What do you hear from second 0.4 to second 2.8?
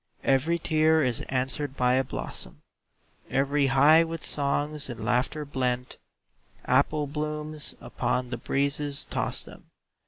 tear is answered by a blossom,